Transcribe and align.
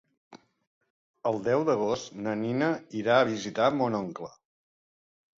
El 1.31 1.35
deu 1.47 1.65
d'agost 1.67 2.15
na 2.27 2.33
Nina 2.39 2.69
irà 3.01 3.17
a 3.19 3.27
visitar 3.27 3.67
mon 3.83 3.99
oncle. 3.99 4.31